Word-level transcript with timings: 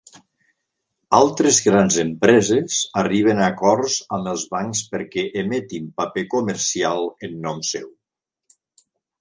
Altres 1.17 1.59
grans 1.65 1.97
empreses 2.03 2.77
arriben 3.03 3.41
a 3.43 3.51
acords 3.55 3.99
amb 4.19 4.31
els 4.33 4.47
bancs 4.55 4.83
perquè 4.95 5.27
emetin 5.45 5.93
paper 6.01 6.27
comercial 6.35 7.09
en 7.29 7.41
nom 7.49 7.63
seu. 7.75 7.89